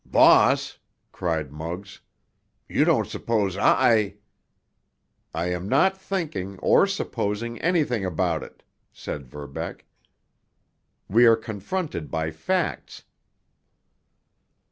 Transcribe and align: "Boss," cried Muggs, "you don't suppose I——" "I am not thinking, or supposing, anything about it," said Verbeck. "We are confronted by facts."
"Boss," 0.03 0.79
cried 1.11 1.51
Muggs, 1.51 2.01
"you 2.67 2.85
don't 2.85 3.05
suppose 3.07 3.55
I——" 3.55 4.15
"I 5.31 5.51
am 5.51 5.69
not 5.69 5.95
thinking, 5.95 6.57
or 6.57 6.87
supposing, 6.87 7.61
anything 7.61 8.03
about 8.03 8.41
it," 8.41 8.63
said 8.91 9.27
Verbeck. 9.27 9.85
"We 11.07 11.27
are 11.27 11.35
confronted 11.35 12.09
by 12.09 12.31
facts." 12.31 13.03